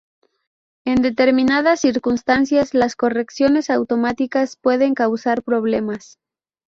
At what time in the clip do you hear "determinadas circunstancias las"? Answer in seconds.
1.03-2.95